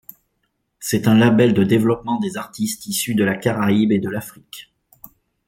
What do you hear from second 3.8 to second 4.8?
et de l'Afrique.